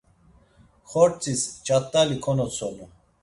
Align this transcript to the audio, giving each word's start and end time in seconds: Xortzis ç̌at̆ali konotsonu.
Xortzis 0.91 1.41
ç̌at̆ali 1.65 2.17
konotsonu. 2.23 2.85